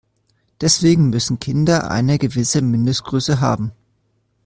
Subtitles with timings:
[0.61, 3.71] Deswegen müssen Kinder eine gewisse Mindestgröße haben.